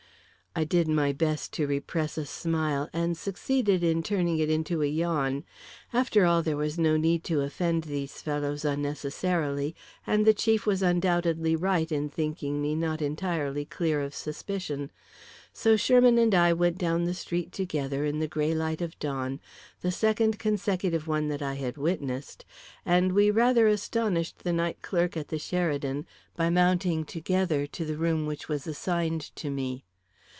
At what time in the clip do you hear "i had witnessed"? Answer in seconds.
21.41-22.43